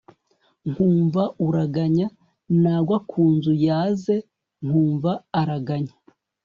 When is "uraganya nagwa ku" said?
1.47-3.21